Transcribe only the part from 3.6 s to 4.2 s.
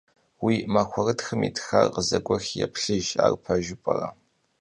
p'ere?